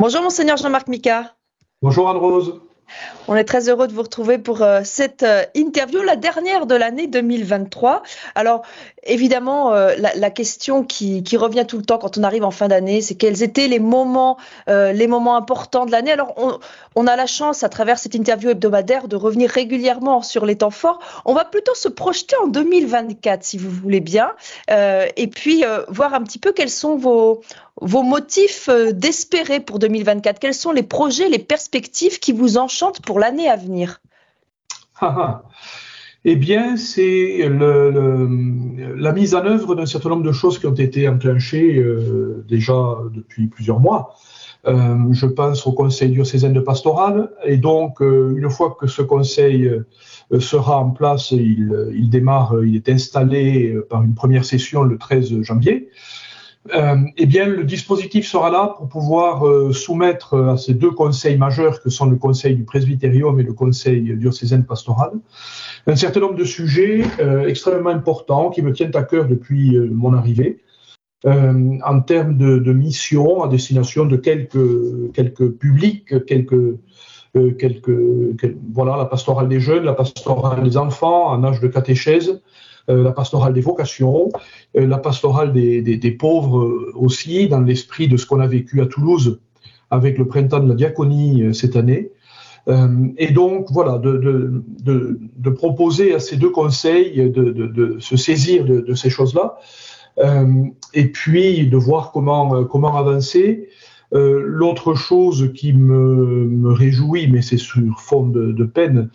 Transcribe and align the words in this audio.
Bonjour 0.00 0.22
Monseigneur 0.22 0.56
Jean-Marc 0.56 0.86
Mika. 0.86 1.34
Bonjour 1.82 2.08
Anne-Rose. 2.08 2.60
On 3.26 3.34
est 3.34 3.42
très 3.42 3.68
heureux 3.68 3.88
de 3.88 3.92
vous 3.92 4.02
retrouver 4.02 4.38
pour 4.38 4.62
euh, 4.62 4.82
cette 4.84 5.24
euh, 5.24 5.42
interview, 5.56 6.02
la 6.02 6.14
dernière 6.14 6.66
de 6.66 6.76
l'année 6.76 7.08
2023. 7.08 8.04
Alors, 8.36 8.62
évidemment, 9.08 9.72
euh, 9.72 9.94
la, 9.96 10.30
question 10.30 10.84
qui, 10.84 11.22
revient 11.36 11.64
tout 11.66 11.78
le 11.78 11.84
temps 11.84 11.98
quand 11.98 12.18
on 12.18 12.22
arrive 12.22 12.44
en 12.44 12.50
fin 12.50 12.68
d'année, 12.68 13.00
c'est 13.00 13.14
quels 13.14 13.42
étaient 13.42 13.68
les 13.68 13.78
moments, 13.78 14.36
les 14.66 15.06
moments 15.06 15.36
importants 15.36 15.86
de 15.86 15.90
l'année. 15.90 16.12
Alors, 16.12 16.34
on, 16.94 17.06
a 17.06 17.16
la 17.16 17.26
chance, 17.26 17.62
à 17.62 17.68
travers 17.68 17.98
cette 17.98 18.14
interview 18.14 18.50
hebdomadaire, 18.50 19.08
de 19.08 19.16
revenir 19.16 19.50
régulièrement 19.50 20.22
sur 20.22 20.46
les 20.46 20.56
temps 20.56 20.70
forts. 20.70 21.00
On 21.24 21.34
va 21.34 21.44
plutôt 21.44 21.74
se 21.74 21.88
projeter 21.88 22.36
en 22.42 22.46
2024, 22.48 23.42
si 23.42 23.58
vous 23.58 23.70
voulez 23.70 24.00
bien, 24.00 24.32
et 24.68 25.26
puis 25.28 25.64
voir 25.88 26.14
un 26.14 26.22
petit 26.22 26.38
peu 26.38 26.52
quels 26.52 26.70
sont 26.70 26.96
vos, 26.96 27.42
motifs 28.02 28.68
d'espérer 28.92 29.60
pour 29.60 29.78
2024. 29.78 30.38
Quels 30.38 30.54
sont 30.54 30.72
les 30.72 30.82
projets, 30.82 31.28
les 31.28 31.38
perspectives 31.38 32.18
qui 32.18 32.32
vous 32.32 32.58
enchantent 32.58 33.00
pour 33.00 33.18
l'année 33.18 33.48
à 33.48 33.56
venir? 33.56 34.00
Eh 36.30 36.36
bien, 36.36 36.76
c'est 36.76 37.48
la 37.48 39.12
mise 39.12 39.34
en 39.34 39.46
œuvre 39.46 39.74
d'un 39.74 39.86
certain 39.86 40.10
nombre 40.10 40.24
de 40.24 40.32
choses 40.32 40.58
qui 40.58 40.66
ont 40.66 40.74
été 40.74 41.08
enclenchées 41.08 41.76
euh, 41.76 42.44
déjà 42.46 42.98
depuis 43.14 43.46
plusieurs 43.46 43.80
mois. 43.80 44.14
Euh, 44.66 45.10
je 45.12 45.24
pense 45.24 45.66
au 45.66 45.72
Conseil 45.72 46.10
diocésain 46.10 46.50
de 46.50 46.60
pastoral, 46.60 47.30
et 47.46 47.56
donc 47.56 48.02
euh, 48.02 48.34
une 48.36 48.50
fois 48.50 48.76
que 48.78 48.86
ce 48.86 49.00
conseil 49.00 49.72
sera 50.38 50.80
en 50.80 50.90
place, 50.90 51.30
il, 51.30 51.74
il, 51.94 52.10
démarre, 52.10 52.62
il 52.62 52.76
est 52.76 52.90
installé 52.90 53.74
par 53.88 54.02
une 54.02 54.14
première 54.14 54.44
session 54.44 54.82
le 54.82 54.98
13 54.98 55.40
janvier. 55.40 55.88
Euh, 56.74 56.96
eh 57.16 57.26
bien, 57.26 57.46
le 57.46 57.64
dispositif 57.64 58.26
sera 58.26 58.50
là 58.50 58.74
pour 58.76 58.88
pouvoir 58.88 59.46
euh, 59.46 59.72
soumettre 59.72 60.36
à 60.36 60.56
ces 60.56 60.74
deux 60.74 60.90
conseils 60.90 61.38
majeurs 61.38 61.82
que 61.82 61.88
sont 61.88 62.06
le 62.06 62.16
conseil 62.16 62.56
du 62.56 62.64
presbytérium 62.64 63.40
et 63.40 63.42
le 63.42 63.54
conseil 63.54 64.14
diocésain 64.16 64.60
pastoral 64.62 65.12
un 65.86 65.96
certain 65.96 66.20
nombre 66.20 66.34
de 66.34 66.44
sujets 66.44 67.04
euh, 67.20 67.46
extrêmement 67.46 67.90
importants 67.90 68.50
qui 68.50 68.60
me 68.60 68.72
tiennent 68.72 68.94
à 68.94 69.02
cœur 69.02 69.26
depuis 69.26 69.78
mon 69.78 70.12
arrivée. 70.12 70.58
en 71.24 72.00
termes 72.00 72.36
de, 72.36 72.72
mission 72.72 73.42
à 73.42 73.48
destination 73.48 74.04
de 74.04 74.16
quelques, 74.16 75.50
publics, 75.58 76.14
voilà, 78.74 78.96
la 78.96 79.04
pastorale 79.06 79.48
des 79.48 79.60
jeunes, 79.60 79.84
la 79.84 79.94
pastorale 79.94 80.62
des 80.62 80.76
enfants 80.76 81.30
en 81.30 81.42
âge 81.44 81.60
de 81.60 81.68
catéchèse, 81.68 82.30
euh, 82.30 82.42
la 82.88 83.12
pastorale 83.12 83.52
des 83.52 83.60
vocations, 83.60 84.30
euh, 84.76 84.86
la 84.86 84.98
pastorale 84.98 85.52
des, 85.52 85.82
des, 85.82 86.10
pauvres 86.10 86.60
euh, 86.60 86.92
aussi, 86.94 87.48
dans 87.48 87.60
l'esprit 87.60 88.08
de 88.08 88.16
ce 88.16 88.26
qu'on 88.26 88.40
a 88.40 88.46
vécu 88.46 88.80
à 88.80 88.86
Toulouse 88.86 89.40
avec 89.90 90.18
le 90.18 90.26
printemps 90.26 90.60
de 90.60 90.68
la 90.68 90.74
diaconie 90.74 91.54
cette 91.54 91.74
année. 91.76 92.10
et 93.16 93.30
donc, 93.30 93.68
voilà, 93.70 93.96
de, 93.96 94.18
de, 94.18 94.62
de, 94.82 95.18
de, 95.34 95.50
proposer 95.50 96.14
à 96.14 96.20
ces 96.20 96.36
deux 96.36 96.50
conseils 96.50 97.30
de, 97.30 97.96
se 97.98 98.18
saisir 98.18 98.66
de, 98.66 98.94
ces 98.94 99.08
choses-là, 99.08 99.56
et 100.92 101.06
puis 101.06 101.66
de 101.66 101.76
voir 101.78 102.12
comment, 102.12 102.64
comment 102.64 102.94
avancer. 102.98 103.70
Euh, 104.14 104.42
l'autre 104.42 104.94
chose 104.94 105.52
qui 105.54 105.74
me, 105.74 106.72
réjouit, 106.72 107.28
mais 107.30 107.42
c'est 107.42 107.58
sur 107.58 107.80
fond 107.98 108.26
de, 108.26 108.64
peine, 108.64 109.10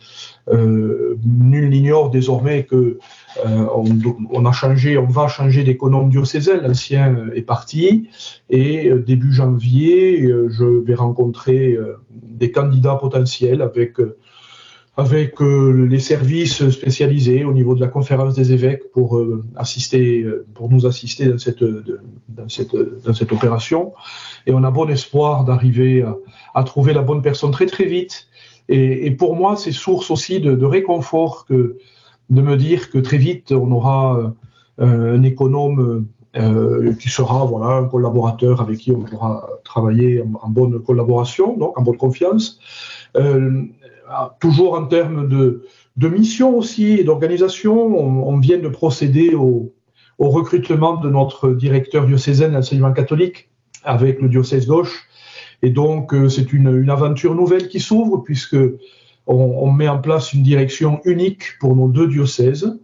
euh, 0.51 1.17
nul 1.25 1.69
n'ignore 1.69 2.09
désormais 2.11 2.65
que 2.65 2.99
euh, 3.45 3.65
on, 3.75 3.85
on, 4.31 4.45
a 4.45 4.51
changé, 4.51 4.97
on 4.97 5.07
va 5.07 5.27
changer 5.27 5.63
d'économe 5.63 6.09
diocésain. 6.09 6.61
L'ancien 6.61 7.27
est 7.33 7.41
parti 7.41 8.09
et 8.49 8.89
euh, 8.89 8.99
début 8.99 9.33
janvier, 9.33 10.31
je 10.49 10.63
vais 10.63 10.95
rencontrer 10.95 11.77
des 12.11 12.51
candidats 12.51 12.95
potentiels 12.95 13.61
avec 13.61 13.97
avec 14.95 15.41
euh, 15.41 15.87
les 15.89 15.99
services 15.99 16.69
spécialisés 16.69 17.45
au 17.45 17.53
niveau 17.53 17.73
de 17.73 17.79
la 17.79 17.87
conférence 17.87 18.35
des 18.35 18.51
évêques 18.51 18.91
pour 18.91 19.17
euh, 19.17 19.43
assister, 19.55 20.21
euh, 20.21 20.45
pour 20.53 20.69
nous 20.69 20.85
assister 20.85 21.25
dans 21.25 21.39
cette, 21.39 21.63
dans 21.63 22.47
cette, 22.47 22.75
dans 23.03 23.13
cette 23.13 23.31
opération. 23.31 23.93
Et 24.45 24.53
on 24.53 24.63
a 24.63 24.69
bon 24.69 24.87
espoir 24.89 25.45
d'arriver 25.45 26.03
à, 26.03 26.15
à, 26.53 26.63
trouver 26.63 26.93
la 26.93 27.01
bonne 27.01 27.23
personne 27.23 27.51
très 27.51 27.65
très 27.65 27.85
vite. 27.85 28.27
Et, 28.69 29.07
et 29.07 29.11
pour 29.11 29.35
moi, 29.35 29.55
c'est 29.55 29.71
source 29.71 30.11
aussi 30.11 30.39
de, 30.39 30.53
de, 30.55 30.65
réconfort 30.65 31.45
que 31.47 31.77
de 32.29 32.41
me 32.41 32.55
dire 32.55 32.91
que 32.91 32.99
très 32.99 33.17
vite 33.17 33.51
on 33.51 33.71
aura 33.71 34.33
un 34.77 35.21
économe 35.23 36.07
euh, 36.35 36.93
qui 36.95 37.09
sera 37.09 37.45
voilà 37.45 37.77
un 37.77 37.85
collaborateur 37.85 38.59
avec 38.59 38.79
qui 38.79 38.91
on 38.91 39.01
pourra 39.01 39.47
travailler 39.63 40.23
en, 40.23 40.33
en 40.41 40.49
bonne 40.49 40.81
collaboration, 40.81 41.55
donc 41.55 41.77
en 41.77 41.83
bonne 41.83 41.97
confiance. 41.97 42.59
Euh, 43.15 43.65
toujours 44.39 44.73
en 44.73 44.85
termes 44.85 45.27
de, 45.27 45.63
mission 46.07 46.57
aussi 46.57 46.93
et 46.93 47.03
d'organisation, 47.03 47.73
on, 47.75 48.37
vient 48.39 48.59
de 48.59 48.67
procéder 48.67 49.33
au, 49.35 49.73
recrutement 50.19 50.95
de 50.95 51.09
notre 51.09 51.51
directeur 51.51 52.05
diocésain 52.05 52.49
d'enseignement 52.49 52.93
catholique 52.93 53.49
avec 53.83 54.21
le 54.21 54.29
diocèse 54.29 54.67
d'Auch. 54.67 55.05
Et 55.61 55.69
donc, 55.69 56.13
euh, 56.13 56.29
c'est 56.29 56.53
une, 56.53 56.89
aventure 56.89 57.35
nouvelle 57.35 57.67
qui 57.67 57.81
s'ouvre 57.81 58.23
puisque 58.23 58.57
on, 59.27 59.71
met 59.71 59.89
en 59.89 59.99
place 59.99 60.31
une 60.33 60.43
direction 60.43 61.01
unique 61.03 61.57
pour 61.59 61.75
nos 61.75 61.89
deux 61.89 62.07
diocèses. 62.07 62.79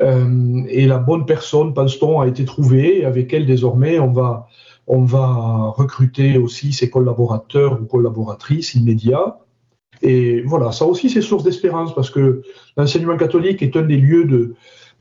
Euh, 0.00 0.62
et 0.68 0.86
la 0.86 0.98
bonne 0.98 1.26
personne, 1.26 1.74
pense-t-on, 1.74 2.20
a 2.20 2.28
été 2.28 2.44
trouvée. 2.44 3.04
Avec 3.04 3.32
elle, 3.32 3.46
désormais, 3.46 3.98
on 3.98 4.12
va 4.12 4.46
recruter 5.76 6.38
aussi 6.38 6.72
ses 6.72 6.88
collaborateurs 6.88 7.80
ou 7.80 7.84
collaboratrices 7.84 8.74
immédiats. 8.74 9.38
Et 10.02 10.42
voilà, 10.42 10.72
ça 10.72 10.86
aussi 10.86 11.10
c'est 11.10 11.22
source 11.22 11.44
d'espérance 11.44 11.94
parce 11.94 12.10
que 12.10 12.42
l'enseignement 12.76 13.16
catholique 13.16 13.62
est 13.62 13.76
un 13.76 13.82
des 13.82 13.96
lieux 13.96 14.24
de, 14.24 14.54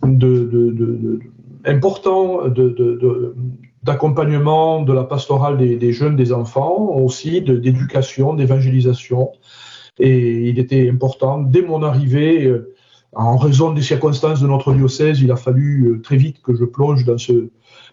de, 0.03 0.45
de, 0.45 0.71
de 0.71 1.19
importants 1.65 2.41
d'accompagnement 3.83 4.81
de, 4.81 4.93
la 4.93 5.03
pastorale 5.03 5.57
des, 5.57 5.75
des, 5.77 5.91
jeunes, 5.91 6.15
des 6.15 6.31
enfants, 6.31 6.95
aussi 6.95 7.41
d'éducation, 7.41 8.33
d'évangélisation. 8.33 9.31
Et 9.99 10.49
il 10.49 10.59
était 10.59 10.89
important, 10.89 11.39
dès 11.39 11.61
mon 11.61 11.83
arrivée, 11.83 12.45
euh, 12.45 12.73
en 13.13 13.37
raison 13.37 13.71
des 13.71 13.81
circonstances 13.81 14.41
de 14.41 14.47
notre 14.47 14.73
diocèse, 14.73 15.21
il 15.21 15.31
a 15.31 15.37
fallu 15.37 15.87
euh, 15.87 16.01
très 16.01 16.17
vite 16.17 16.41
que 16.41 16.53
je 16.53 16.65
plonge 16.65 17.05
dans 17.05 17.17
ce, 17.17 17.49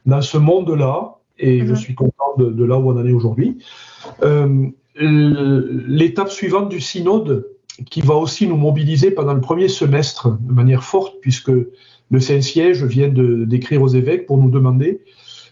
dans 0.06 0.20
ce 0.20 0.38
monde-là. 0.38 1.16
Et 1.38 1.60
je 1.60 1.70
mhm. 1.70 1.76
suis 1.76 1.94
content 1.94 2.34
de, 2.38 2.64
là 2.64 2.78
où 2.78 2.90
on 2.90 2.96
en 2.96 3.06
est 3.06 3.12
aujourd'hui. 3.12 3.58
Euh, 4.22 4.66
l'étape 4.94 6.30
suivante 6.30 6.69
du 6.69 6.80
synode, 6.80 7.47
qui 7.91 8.00
va 8.03 8.14
aussi 8.14 8.47
nous 8.47 8.56
mobiliser 8.56 9.10
pendant 9.10 9.32
le 9.32 9.41
premier 9.41 9.69
semestre 9.69 10.38
de 10.41 10.53
manière 10.53 10.84
forte, 10.84 11.14
puisque 11.20 11.50
le 11.50 12.20
Saint-Siège 12.20 12.84
vient 12.84 13.08
d'écrire 13.08 13.82
aux 13.82 13.88
évêques 13.88 14.26
pour 14.26 14.38
nous 14.38 14.50
demander 14.50 15.00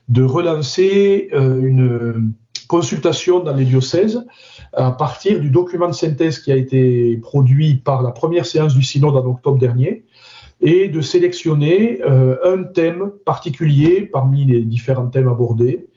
de 0.09 0.23
relancer 0.23 1.31
euh, 1.33 1.63
une 1.63 2.33
consultation 2.69 3.41
dans 3.41 3.55
les 3.55 3.65
diocèses 3.65 4.25
à 4.73 4.93
partir 4.93 5.41
du 5.41 5.51
document 5.51 5.89
de 5.89 5.95
synthèse 5.95 6.39
qui 6.41 6.53
a 6.53 6.57
été 6.57 7.17
produit 7.17 7.77
par 7.77 8.03
la 8.03 8.11
première 8.11 8.47
séance 8.47 8.75
du 8.75 8.83
synode 8.83 9.17
en 9.17 9.27
octobre 9.27 9.59
dernier 9.59 10.05
et 10.61 10.89
de 10.89 11.01
sélectionner 11.01 12.01
euh, 12.03 12.37
un 12.45 12.65
thème 12.65 13.11
particulier 13.25 14.03
parmi 14.03 14.45
les 14.45 14.61
différents 14.61 15.09
thèmes 15.09 15.29
abordés. 15.29 15.87
euh, 15.87 15.90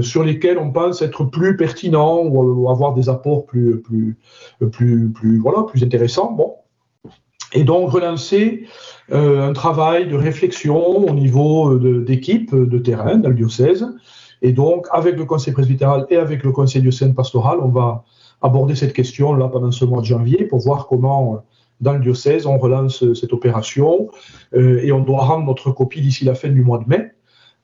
sur 0.00 0.24
lesquels 0.24 0.58
on 0.58 0.70
pense 0.70 1.02
être 1.02 1.24
plus 1.24 1.56
pertinent 1.56 2.24
ou, 2.24 2.68
avoir 2.70 2.94
des 2.94 3.08
apports 3.08 3.46
plus, 3.46 3.80
plus, 3.80 4.16
plus, 4.70 5.10
plus, 5.10 5.38
voilà, 5.38 5.62
plus 5.62 5.82
intéressants. 5.82 6.32
Bon. 6.32 6.54
Et 7.54 7.64
donc 7.64 7.90
relancer 7.90 8.64
euh, 9.10 9.48
un 9.48 9.52
travail 9.52 10.08
de 10.08 10.16
réflexion 10.16 11.06
au 11.06 11.12
niveau 11.12 11.76
d'équipe 11.78 12.54
de, 12.54 12.78
terrain 12.78 13.16
dans 13.16 13.28
le 13.28 13.34
diocèse. 13.34 13.86
Et 14.40 14.52
donc, 14.52 14.86
avec 14.90 15.16
le 15.16 15.24
conseil 15.24 15.52
presbytéral 15.52 16.06
et 16.10 16.16
avec 16.16 16.42
le 16.42 16.50
conseil 16.50 16.82
diocèse 16.82 17.14
pastoral, 17.14 17.58
on 17.60 17.68
va 17.68 18.04
aborder 18.40 18.74
cette 18.74 18.92
question 18.92 19.34
là 19.34 19.48
pendant 19.48 19.70
ce 19.70 19.84
mois 19.84 20.00
de 20.00 20.06
janvier 20.06 20.44
pour 20.46 20.58
voir 20.60 20.88
comment, 20.88 21.44
dans 21.80 21.92
le 21.92 22.00
diocèse, 22.00 22.46
on 22.46 22.58
relance 22.58 23.04
cette 23.14 23.32
opération. 23.32 24.08
Euh, 24.54 24.80
et 24.82 24.90
on 24.90 25.00
doit 25.00 25.24
rendre 25.24 25.46
notre 25.46 25.70
copie 25.70 26.00
d'ici 26.00 26.24
la 26.24 26.34
fin 26.34 26.48
du 26.48 26.62
mois 26.62 26.78
de 26.78 26.88
mai. 26.88 27.12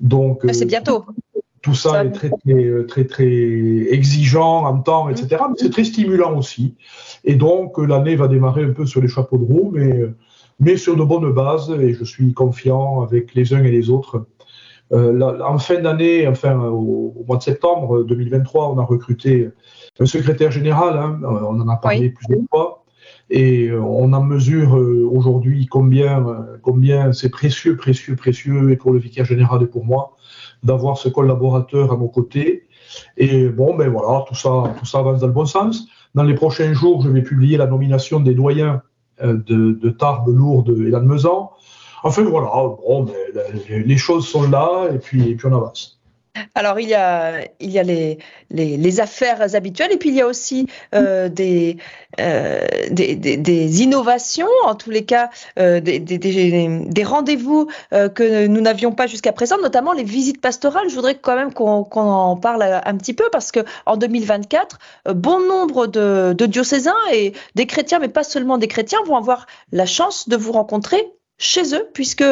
Donc, 0.01 0.43
ah, 0.49 0.53
c'est 0.53 0.67
bientôt. 0.67 1.05
Tout 1.69 1.75
ça, 1.75 2.05
est 2.05 2.11
très, 2.11 2.31
très, 2.31 2.85
très, 2.87 3.05
très, 3.05 3.27
exigeant 3.27 4.65
en 4.65 4.79
temps, 4.79 5.09
etc. 5.11 5.37
Mm. 5.41 5.47
Mais 5.51 5.55
c'est 5.59 5.71
très 5.71 5.85
stimulant 5.85 6.37
aussi. 6.37 6.77
Et 7.25 7.35
donc, 7.35 7.77
l'année 7.79 8.17
va 8.17 8.27
démarrer 8.27 8.65
un 8.65 8.73
peu 8.73 8.87
sur 8.87 9.03
les 9.03 9.09
chapeaux 9.09 9.37
de 9.37 9.45
roue, 9.45 9.71
mais, 9.75 10.01
mais 10.61 10.77
sur 10.77 10.97
de 10.97 11.05
bonnes 11.05 11.31
bases. 11.33 11.71
Et 11.79 11.93
je 11.93 12.05
suis 12.05 12.33
confiant 12.33 13.03
avec 13.03 13.35
les 13.35 13.53
uns 13.53 13.63
et 13.63 13.71
les 13.71 13.91
autres. 13.91 14.27
Euh, 14.93 15.41
en 15.43 15.59
fin 15.59 15.81
d'année, 15.83 16.27
enfin 16.27 16.59
au, 16.59 17.15
mois 17.27 17.37
de 17.37 17.43
septembre 17.43 18.05
2023, 18.05 18.73
on 18.73 18.79
a 18.79 18.85
recruté 18.85 19.51
un 20.01 20.07
secrétaire 20.07 20.51
général. 20.51 20.97
Hein, 20.97 21.21
on 21.23 21.61
en 21.61 21.69
a 21.69 21.77
parlé 21.77 22.11
plusieurs 22.11 22.45
fois. 22.49 22.85
Et 23.31 23.71
on 23.73 24.15
en 24.15 24.25
mesure 24.25 24.79
euh, 24.79 25.07
aujourd'hui 25.13 25.67
combien, 25.67 26.25
combien 26.63 27.13
c'est 27.13 27.29
précieux, 27.29 27.77
précieux, 27.77 28.17
précieux, 28.17 28.71
et 28.71 28.77
pour 28.77 28.91
le 28.91 28.99
vicaire 28.99 29.27
général 29.27 29.63
et 29.63 29.67
pour 29.67 29.85
moi, 29.85 30.17
d'avoir 30.63 30.99
ce 30.99 31.09
collaborateur 31.09 31.93
à 31.93 31.97
nos 31.97 32.09
côtés. 32.09 32.69
Et 33.17 33.49
bon, 33.49 33.77
ben 33.77 33.91
voilà, 33.91 34.25
tout 34.27 34.35
ça, 34.35 34.75
tout 34.79 34.87
ça 34.87 34.99
avance 34.99 35.21
dans 35.21 35.27
le 35.27 35.33
bon 35.33 35.47
sens. 35.47 35.87
Dans 36.15 36.25
les 36.25 36.35
prochains 36.35 36.73
jours, 36.73 37.03
je 37.03 37.09
vais 37.09 37.23
publier 37.23 37.57
la 37.57 37.67
nomination 37.67 38.21
des 38.21 38.35
doyens 38.35 38.83
de, 39.23 39.73
de 39.73 39.91
Tarbes, 39.91 40.29
Lourdes 40.29 40.75
et 40.79 40.91
Lannemezan. 40.91 41.53
Enfin 42.03 42.23
voilà, 42.23 42.47
bon, 42.47 43.05
ben, 43.05 43.15
les 43.69 43.97
choses 43.97 44.27
sont 44.27 44.49
là 44.49 44.89
et 44.93 44.99
puis, 44.99 45.31
et 45.31 45.35
puis 45.35 45.47
on 45.47 45.55
avance. 45.55 45.98
Alors, 46.55 46.81
il 46.81 46.89
y 46.89 46.95
a, 46.95 47.43
les, 47.61 49.01
affaires 49.01 49.55
habituelles 49.55 49.93
et 49.93 49.97
puis 49.97 50.11
il 50.11 50.15
y 50.17 50.21
a 50.21 50.27
aussi 50.27 50.67
euh, 50.95 51.29
des, 51.29 51.77
euh, 52.21 52.67
des, 52.91 53.83
innovations, 53.83 54.49
en 54.65 54.75
tous 54.75 54.91
les 54.91 55.05
cas, 55.05 55.31
euh, 55.59 55.81
des, 55.81 55.99
des, 55.99 57.05
rendez-vous 57.05 57.69
que 57.91 58.47
nous 58.47 58.61
n'avions 58.61 58.93
pas 58.93 59.07
jusqu'à 59.07 59.33
présent, 59.33 59.57
notamment 59.59 59.93
les 59.93 60.05
visites 60.05 60.41
pastorales. 60.41 60.89
Je 60.89 60.95
voudrais 60.95 61.17
quand 61.17 61.37
même 61.37 61.53
qu'on 61.53 61.87
en 61.95 62.37
parle 62.37 62.63
un 62.63 62.97
petit 62.97 63.15
peu 63.15 63.25
parce 63.31 63.53
qu'en 63.53 63.97
2024, 63.97 64.79
bon 65.15 65.41
nombre 65.41 65.87
de, 65.87 66.35
de 66.37 66.47
diocésains 66.47 66.93
et 67.13 67.33
des 67.55 67.67
chrétiens, 67.67 67.99
mais 67.99 68.09
pas 68.09 68.25
seulement 68.25 68.59
des 68.59 68.69
chrétiens, 68.69 68.99
vont 69.07 69.17
avoir 69.17 69.47
la 69.73 69.87
chance 69.87 70.29
de 70.29 70.37
vous 70.37 70.53
rencontrer 70.53 71.13
chez 71.39 71.75
eux, 71.75 71.89
puisque 71.95 72.25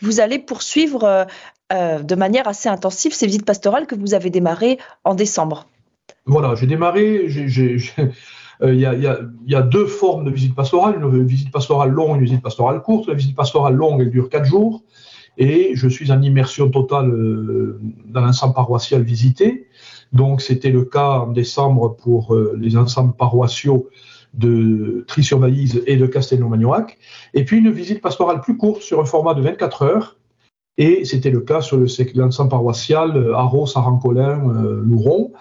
vous 0.00 0.20
allez 0.20 0.38
poursuivre 0.38 1.26
euh, 1.72 2.02
de 2.02 2.14
manière 2.14 2.48
assez 2.48 2.68
intensive 2.68 3.12
ces 3.12 3.26
visites 3.26 3.46
pastorales 3.46 3.86
que 3.86 3.94
vous 3.94 4.14
avez 4.14 4.30
démarrées 4.30 4.78
en 5.04 5.14
décembre. 5.14 5.66
Voilà, 6.26 6.54
j'ai 6.54 6.66
démarré, 6.66 7.26
euh, 8.62 8.74
il 8.74 8.80
y, 8.80 9.54
a, 9.54 9.62
deux 9.62 9.86
formes 9.86 10.24
de 10.24 10.30
visite 10.30 10.54
pastorale, 10.54 11.02
une 11.02 11.26
visite 11.26 11.50
pastorale 11.50 11.90
longue 11.90 12.16
et 12.16 12.18
une 12.18 12.24
visite 12.24 12.42
pastorale 12.42 12.82
courte. 12.82 13.08
La 13.08 13.14
visite 13.14 13.34
pastorale 13.34 13.74
longue, 13.74 14.02
elle 14.02 14.10
dure 14.10 14.28
quatre 14.28 14.44
jours 14.44 14.82
et 15.38 15.70
je 15.74 15.88
suis 15.88 16.12
en 16.12 16.20
immersion 16.20 16.68
totale 16.68 17.08
euh, 17.08 17.80
dans 18.06 18.20
l'ensemble 18.20 18.54
paroissial 18.54 19.02
visité. 19.02 19.68
Donc 20.12 20.42
c'était 20.42 20.70
le 20.70 20.84
cas 20.84 21.20
en 21.20 21.28
décembre 21.28 21.96
pour 21.96 22.36
les 22.54 22.76
ensembles 22.76 23.14
paroissiaux 23.14 23.88
de 24.34 25.04
tri 25.08 25.26
et 25.86 25.96
de 25.96 26.06
Castelnau-Magnoac. 26.06 26.98
Et 27.32 27.44
puis 27.46 27.58
une 27.58 27.70
visite 27.70 28.02
pastorale 28.02 28.42
plus 28.42 28.58
courte 28.58 28.82
sur 28.82 29.00
un 29.00 29.06
format 29.06 29.32
de 29.32 29.40
24 29.40 29.82
heures 29.82 30.18
et 30.78 31.04
c'était 31.04 31.30
le 31.30 31.40
cas 31.40 31.60
sur 31.60 31.78
l'ensemble 32.14 32.50
paroissial 32.50 33.16
euh, 33.16 33.34
Arros, 33.34 33.66
Sarancolin, 33.66 34.48
euh, 34.48 34.82
Louron, 34.82 35.32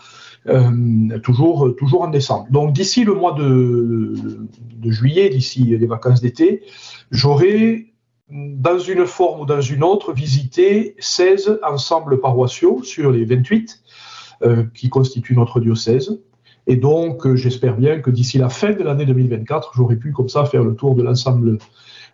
euh, 0.47 1.19
toujours, 1.19 1.73
toujours 1.77 2.01
en 2.01 2.09
décembre. 2.09 2.47
Donc 2.49 2.73
d'ici 2.73 3.03
le 3.03 3.13
mois 3.13 3.33
de, 3.33 4.13
juillet, 4.85 5.29
d'ici 5.29 5.77
les 5.77 5.85
vacances 5.85 6.21
d'été, 6.21 6.63
j'aurai 7.11 7.93
dans 8.29 8.79
une 8.79 9.05
forme 9.05 9.41
ou 9.41 9.45
dans 9.45 9.61
une 9.61 9.83
autre 9.83 10.13
visité 10.13 10.95
16 10.99 11.59
ensembles 11.63 12.19
paroissiaux 12.19 12.81
sur 12.83 13.11
les 13.11 13.25
28 13.25 13.83
qui 14.73 14.89
constituent 14.89 15.35
notre 15.35 15.59
diocèse. 15.59 16.17
Et 16.71 16.77
donc, 16.77 17.35
j'espère 17.35 17.75
bien 17.75 17.99
que 17.99 18.09
d'ici 18.09 18.37
la 18.37 18.47
fin 18.47 18.71
de 18.71 18.81
l'année 18.81 19.05
2024, 19.05 19.73
j'aurai 19.75 19.97
pu 19.97 20.13
comme 20.13 20.29
ça 20.29 20.45
faire 20.45 20.63
le 20.63 20.73
tour 20.73 20.95
de 20.95 21.03
l'ensemble 21.03 21.57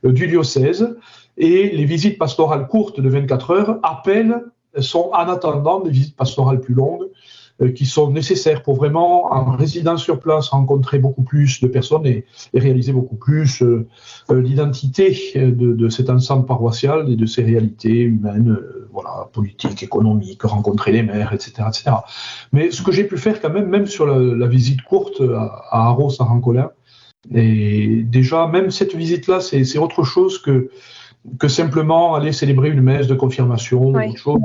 du 0.04 0.25
diocèse. 0.25 0.98
Et 1.38 1.69
les 1.69 1.86
visites 1.86 2.18
pastorales 2.18 2.65
courtes 2.65 3.00
de 3.00 3.07
24 3.07 3.51
heures 3.51 3.80
appellent, 3.83 4.42
sont 4.80 5.12
en 5.13 5.30
attendant 5.30 5.81
des 5.81 5.92
visites 5.92 6.15
pastorales 6.15 6.59
plus 6.59 6.74
longues 6.74 7.04
euh, 7.04 7.37
qui 7.75 7.86
sont 7.86 8.12
nécessaires 8.12 8.62
pour 8.62 8.75
vraiment, 8.75 9.33
en 9.33 9.56
résidant 9.56 9.98
sur 9.98 10.19
place, 10.19 10.50
rencontrer 10.50 11.00
beaucoup 11.00 11.24
plus 11.24 11.59
de 11.62 11.68
personnes 11.68 12.06
et, 12.06 12.25
réaliser 12.54 12.92
beaucoup 12.92 13.15
plus 13.15 13.62
euh, 13.62 13.88
euh, 14.30 14.42
l'identité 14.42 15.12
de, 15.36 15.74
de, 15.74 15.89
cet 15.89 16.09
ensemble 16.09 16.45
paroissial 16.45 17.09
et 17.09 17.15
de 17.15 17.25
ses 17.25 17.44
réalités 17.44 18.01
humaines, 18.01 18.57
voilà, 18.92 19.30
politiques, 19.33 19.81
économiques, 19.83 20.44
rencontrer 20.44 20.92
les 20.92 21.04
maires, 21.04 21.33
etc. 21.33 21.63
etc. 21.68 21.92
Mais 22.51 22.71
ce 22.71 22.81
que 22.81 22.92
j'ai 22.92 23.04
pu 23.06 23.18
faire 23.18 23.42
quand 23.42 23.51
même, 23.51 23.69
même 23.69 23.88
sur 23.88 24.06
la, 24.06 24.48
visite 24.48 24.81
courte 24.81 25.21
à, 25.21 25.63
à 25.71 25.88
Arros, 25.88 26.13
à 26.19 26.24
Rancolin, 26.25 26.71
et 27.33 28.04
déjà, 28.04 28.48
même 28.48 28.71
cette 28.71 28.95
visite-là, 28.95 29.42
c'est 29.42 29.77
autre 29.77 30.04
chose 30.04 30.39
que 30.39 30.69
que 31.39 31.48
simplement 31.48 32.15
aller 32.15 32.31
célébrer 32.31 32.69
une 32.69 32.81
messe 32.81 33.07
de 33.07 33.15
confirmation 33.15 33.81
ou 33.81 33.98
autre 33.98 34.18
chose 34.18 34.39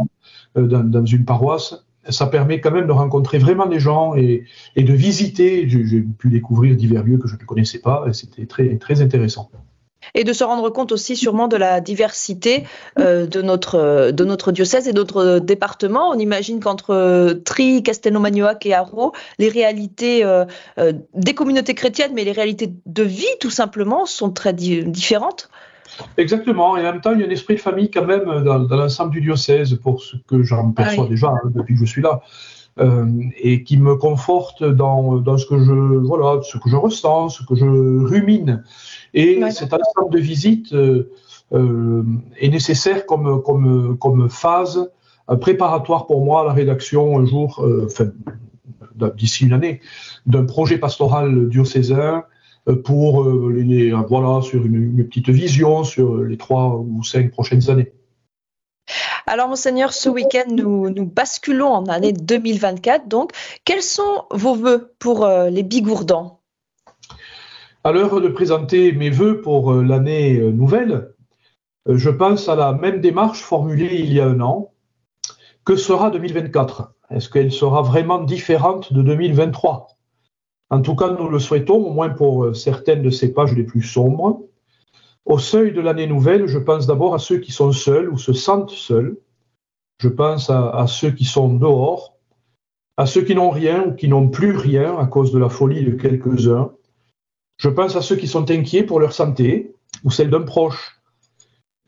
euh, 0.56 0.66
dans, 0.66 1.04
une 1.04 1.24
paroisse. 1.24 1.84
Ça 2.08 2.26
permet 2.26 2.60
quand 2.60 2.72
même 2.72 2.86
de 2.86 2.92
rencontrer 2.92 3.38
vraiment 3.38 3.66
des 3.66 3.80
gens 3.80 4.14
et, 4.14 4.44
de 4.76 4.92
visiter. 4.92 5.68
J'ai 5.68 6.00
pu 6.00 6.30
découvrir 6.30 6.76
divers 6.76 7.04
lieux 7.04 7.18
que 7.18 7.28
je 7.28 7.36
ne 7.36 7.44
connaissais 7.44 7.80
pas 7.80 8.04
et 8.08 8.12
c'était 8.12 8.46
très, 8.46 8.76
très 8.76 9.02
intéressant 9.02 9.50
et 10.14 10.24
de 10.24 10.32
se 10.32 10.44
rendre 10.44 10.68
compte 10.70 10.92
aussi 10.92 11.16
sûrement 11.16 11.48
de 11.48 11.56
la 11.56 11.80
diversité 11.80 12.64
euh, 12.98 13.26
de, 13.26 13.40
notre, 13.40 14.10
de 14.10 14.24
notre 14.24 14.52
diocèse 14.52 14.88
et 14.88 14.92
d'autres 14.92 15.38
départements. 15.38 16.10
On 16.10 16.18
imagine 16.18 16.60
qu'entre 16.60 17.40
Tri, 17.44 17.82
Castelnau-Magnoac 17.82 18.66
et 18.66 18.74
Haro, 18.74 19.12
les 19.38 19.48
réalités 19.48 20.24
euh, 20.24 20.44
des 21.14 21.34
communautés 21.34 21.74
chrétiennes, 21.74 22.12
mais 22.14 22.24
les 22.24 22.32
réalités 22.32 22.72
de 22.84 23.02
vie 23.02 23.24
tout 23.40 23.50
simplement, 23.50 24.04
sont 24.06 24.30
très 24.30 24.52
différentes. 24.52 25.48
Exactement, 26.16 26.76
et 26.76 26.80
en 26.80 26.92
même 26.92 27.00
temps, 27.00 27.12
il 27.12 27.20
y 27.20 27.24
a 27.24 27.26
un 27.26 27.30
esprit 27.30 27.54
de 27.54 27.60
famille 27.60 27.90
quand 27.90 28.04
même 28.04 28.24
dans, 28.44 28.58
l'ensemble 28.58 29.12
du 29.12 29.20
diocèse, 29.20 29.74
pour 29.74 30.02
ce 30.02 30.16
que 30.26 30.42
j'en 30.42 30.72
perçois 30.72 31.06
déjà 31.06 31.28
hein, 31.28 31.50
depuis 31.54 31.74
que 31.74 31.80
je 31.80 31.86
suis 31.86 32.02
là, 32.02 32.20
euh, 32.78 33.06
et 33.38 33.64
qui 33.64 33.76
me 33.76 33.96
conforte 33.96 34.64
dans, 34.64 35.18
dans, 35.18 35.36
ce, 35.36 35.44
que 35.44 35.62
je, 35.62 35.72
voilà, 35.72 36.40
ce 36.42 36.56
que 36.56 36.70
je 36.70 36.76
ressens, 36.76 37.28
ce 37.30 37.42
que 37.44 37.54
je 37.54 37.66
rumine. 37.66 38.64
Et 39.12 39.42
cet 39.50 39.74
ensemble 39.74 40.14
de 40.14 40.18
visites 40.18 40.72
euh, 40.72 41.10
euh, 41.52 42.02
est 42.40 42.48
nécessaire 42.48 43.04
comme, 43.04 43.42
comme, 43.42 43.98
comme 43.98 44.30
phase 44.30 44.90
préparatoire 45.40 46.06
pour 46.06 46.24
moi 46.24 46.42
à 46.42 46.44
la 46.44 46.52
rédaction 46.52 47.18
un 47.18 47.26
jour, 47.26 47.64
enfin, 47.84 48.06
d'ici 49.16 49.44
une 49.44 49.52
année, 49.52 49.80
d'un 50.26 50.44
projet 50.44 50.78
pastoral 50.78 51.48
diocésain 51.48 52.24
pour 52.84 53.24
euh, 53.24 53.52
les, 53.52 53.90
voilà, 53.90 54.40
sur 54.42 54.64
une, 54.64 55.04
petite 55.06 55.30
vision 55.30 55.84
sur 55.84 56.18
les 56.18 56.36
trois 56.36 56.76
ou 56.76 57.02
cinq 57.02 57.30
prochaines 57.30 57.70
années. 57.70 57.92
Alors, 59.26 59.48
Monseigneur, 59.48 59.92
ce 59.92 60.08
week-end, 60.08 60.44
nous, 60.48 60.90
nous, 60.90 61.06
basculons 61.06 61.70
en 61.70 61.86
année 61.86 62.12
2024. 62.12 63.08
Donc, 63.08 63.32
quels 63.64 63.82
sont 63.82 64.24
vos 64.30 64.54
voeux 64.54 64.92
pour 64.98 65.24
euh, 65.24 65.48
les 65.48 65.62
Bigourdans? 65.62 66.40
À 67.84 67.92
l'heure 67.92 68.20
de 68.20 68.28
présenter 68.28 68.92
mes 68.92 69.10
voeux 69.10 69.40
pour 69.40 69.72
l'année 69.72 70.38
nouvelle, 70.38 71.14
je 71.88 72.10
pense 72.10 72.48
à 72.48 72.54
la 72.54 72.72
même 72.72 73.00
démarche 73.00 73.40
formulée 73.40 73.96
il 73.98 74.12
y 74.12 74.20
a 74.20 74.26
un 74.26 74.40
an. 74.40 74.70
Que 75.64 75.74
sera 75.74 76.10
2024 76.10 76.94
Est-ce 77.10 77.28
qu'elle 77.28 77.50
sera 77.50 77.82
vraiment 77.82 78.22
différente 78.22 78.92
de 78.92 79.02
2023 79.02 79.88
en 80.72 80.80
tout 80.80 80.96
cas, 80.96 81.10
nous 81.10 81.28
le 81.28 81.38
souhaitons, 81.38 81.74
au 81.74 81.92
moins 81.92 82.08
pour 82.08 82.44
euh, 82.44 82.54
certaines 82.54 83.02
de 83.02 83.10
ces 83.10 83.34
pages 83.34 83.54
les 83.54 83.62
plus 83.62 83.82
sombres. 83.82 84.40
Au 85.26 85.38
seuil 85.38 85.72
de 85.72 85.82
l'année 85.82 86.06
nouvelle, 86.06 86.46
je 86.46 86.58
pense 86.58 86.86
d'abord 86.86 87.14
à 87.14 87.18
ceux 87.18 87.36
qui 87.36 87.52
sont 87.52 87.72
seuls 87.72 88.08
ou 88.08 88.16
se 88.16 88.32
sentent 88.32 88.70
seuls. 88.70 89.18
Je 90.00 90.08
pense 90.08 90.48
à, 90.48 90.86
ceux 90.88 91.10
qui 91.10 91.26
sont 91.26 91.52
dehors, 91.52 92.16
à 92.96 93.04
ceux 93.04 93.22
qui 93.22 93.34
n'ont 93.34 93.50
rien 93.50 93.88
ou 93.88 93.92
qui 93.92 94.08
n'ont 94.08 94.30
plus 94.30 94.56
rien 94.56 94.96
à 94.98 95.04
cause 95.06 95.30
de 95.30 95.38
la 95.38 95.50
folie 95.50 95.84
de 95.84 95.90
quelques-uns. 95.90 96.72
Je 97.58 97.68
pense 97.68 97.94
à 97.94 98.00
ceux 98.00 98.16
qui 98.16 98.26
sont 98.26 98.50
inquiets 98.50 98.82
pour 98.82 98.98
leur 98.98 99.12
santé 99.12 99.74
ou 100.04 100.10
celle 100.10 100.30
d'un 100.30 100.40
proche. 100.40 101.02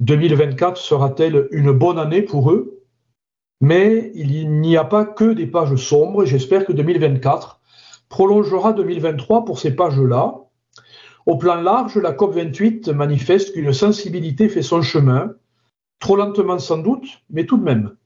2024 0.01 0.77
sera-t-elle 0.77 1.49
une 1.53 1.73
bonne 1.73 1.99
année 1.99 2.23
pour 2.23 2.53
eux? 2.53 2.83
Mais 3.63 4.13
il 4.15 4.61
n'y 4.61 4.77
a 4.77 4.85
pas 4.85 5.07
que 5.07 5.33
des 5.33 5.47
pages 5.47 5.75
sombres 5.77 6.27
j'espère 6.27 6.67
que 6.67 6.73
2024 6.73 7.63
prolongera 8.09 8.73
2023 8.73 9.45
pour 9.45 9.59
ces 9.59 9.75
pages-là. 9.75 10.35
Au 11.27 11.37
plan 11.37 11.57
large, 11.57 11.97
la 11.97 12.13
COP28 12.13 12.93
manifeste 12.93 13.53
qu'une 13.53 13.73
sensibilité 13.73 14.49
fait 14.49 14.63
son 14.63 14.83
chemin, 14.83 15.33
trop 15.99 16.17
lentement 16.17 16.59
sans 16.59 16.79
doute, 16.79 17.23
mais 17.31 17.47
tout 17.47 17.57
de 17.57 17.65
même. 17.65 17.97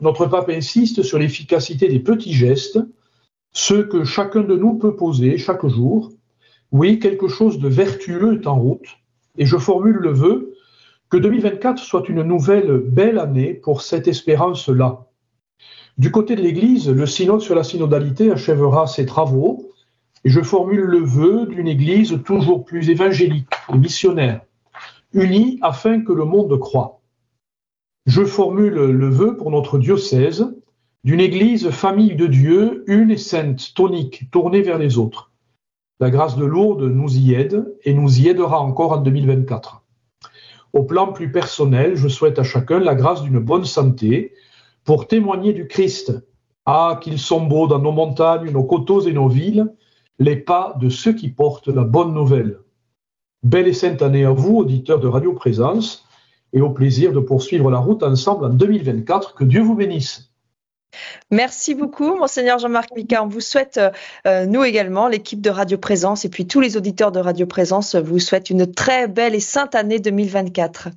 Notre 0.00 0.26
pape 0.26 0.50
insiste 0.50 1.02
sur 1.02 1.18
l'efficacité 1.18 1.88
des 1.88 2.00
petits 2.00 2.34
gestes, 2.34 2.78
ceux 3.52 3.84
que 3.84 4.04
chacun 4.04 4.42
de 4.42 4.56
nous 4.56 4.74
peut 4.74 4.94
poser 4.94 5.38
chaque 5.38 5.66
jour. 5.66 6.12
Oui, 6.70 6.98
quelque 6.98 7.28
chose 7.28 7.58
de 7.58 7.68
vertueux 7.68 8.34
est 8.34 8.46
en 8.46 8.58
route, 8.58 8.98
et 9.38 9.46
je 9.46 9.56
formule 9.56 9.96
le 9.96 10.12
vœu 10.12 10.52
que 11.08 11.16
2024 11.16 11.78
soit 11.78 12.08
une 12.08 12.22
nouvelle 12.22 12.78
belle 12.78 13.18
année 13.18 13.54
pour 13.54 13.80
cette 13.80 14.08
espérance-là. 14.08 15.05
Du 15.98 16.10
côté 16.10 16.36
de 16.36 16.42
l'Église, 16.42 16.90
le 16.90 17.06
synode 17.06 17.40
sur 17.40 17.54
la 17.54 17.64
synodalité 17.64 18.30
achèvera 18.30 18.86
ses 18.86 19.06
travaux 19.06 19.72
et 20.24 20.28
je 20.28 20.42
formule 20.42 20.82
le 20.82 20.98
vœu 20.98 21.46
d'une 21.46 21.68
Église 21.68 22.20
toujours 22.22 22.66
plus 22.66 22.90
évangélique 22.90 23.48
et 23.72 23.78
missionnaire, 23.78 24.42
unie 25.14 25.58
afin 25.62 26.02
que 26.02 26.12
le 26.12 26.26
monde 26.26 26.58
croit. 26.58 27.00
Je 28.04 28.24
formule 28.24 28.74
le 28.74 29.08
vœu 29.08 29.38
pour 29.38 29.50
notre 29.50 29.78
diocèse 29.78 30.54
d'une 31.02 31.20
Église 31.20 31.70
famille 31.70 32.14
de 32.14 32.26
Dieu, 32.26 32.84
une 32.88 33.10
et 33.10 33.16
sainte, 33.16 33.72
tonique, 33.74 34.30
tournée 34.30 34.60
vers 34.60 34.78
les 34.78 34.98
autres. 34.98 35.30
La 35.98 36.10
grâce 36.10 36.36
de 36.36 36.44
Lourdes 36.44 36.82
nous 36.82 37.16
y 37.16 37.32
aide 37.32 37.74
et 37.84 37.94
nous 37.94 38.20
y 38.20 38.28
aidera 38.28 38.60
encore 38.60 38.92
en 38.92 38.98
2024. 38.98 39.82
Au 40.74 40.82
plan 40.82 41.12
plus 41.12 41.32
personnel, 41.32 41.96
je 41.96 42.08
souhaite 42.08 42.38
à 42.38 42.42
chacun 42.42 42.80
la 42.80 42.94
grâce 42.94 43.22
d'une 43.22 43.38
bonne 43.38 43.64
santé, 43.64 44.34
pour 44.86 45.08
témoigner 45.08 45.52
du 45.52 45.66
Christ 45.66 46.12
Ah, 46.64 46.98
qu'ils 47.02 47.18
sont 47.18 47.44
beaux 47.44 47.66
dans 47.66 47.80
nos 47.80 47.92
montagnes, 47.92 48.50
nos 48.50 48.64
coteaux 48.64 49.02
et 49.02 49.12
nos 49.12 49.28
villes, 49.28 49.66
les 50.18 50.36
pas 50.36 50.74
de 50.80 50.88
ceux 50.88 51.12
qui 51.12 51.28
portent 51.28 51.68
la 51.68 51.84
bonne 51.84 52.14
nouvelle. 52.14 52.60
Belle 53.42 53.68
et 53.68 53.74
sainte 53.74 54.00
année 54.00 54.24
à 54.24 54.30
vous, 54.30 54.56
auditeurs 54.56 54.98
de 54.98 55.08
Radio 55.08 55.32
Présence, 55.34 56.06
et 56.52 56.60
au 56.60 56.70
plaisir 56.70 57.12
de 57.12 57.20
poursuivre 57.20 57.70
la 57.70 57.78
route 57.78 58.02
ensemble 58.02 58.46
en 58.46 58.48
2024. 58.48 59.34
Que 59.34 59.44
Dieu 59.44 59.60
vous 59.60 59.74
bénisse. 59.74 60.32
Merci 61.30 61.74
beaucoup, 61.74 62.16
Monseigneur 62.16 62.58
Jean-Marc 62.58 62.94
Micard. 62.96 63.24
On 63.24 63.28
vous 63.28 63.40
souhaite, 63.40 63.80
euh, 64.26 64.46
nous 64.46 64.64
également, 64.64 65.08
l'équipe 65.08 65.40
de 65.40 65.50
Radio 65.50 65.76
Présence 65.76 66.24
et 66.24 66.28
puis 66.28 66.46
tous 66.46 66.60
les 66.60 66.76
auditeurs 66.76 67.12
de 67.12 67.20
Radio 67.20 67.46
Présence, 67.46 67.96
vous 67.96 68.18
souhaite 68.18 68.50
une 68.50 68.72
très 68.72 69.08
belle 69.08 69.34
et 69.34 69.40
sainte 69.40 69.74
année 69.74 69.98
2024. 69.98 70.88